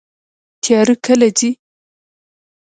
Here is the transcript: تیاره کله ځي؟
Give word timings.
تیاره 0.63 0.95
کله 1.05 1.27
ځي؟ 1.37 1.49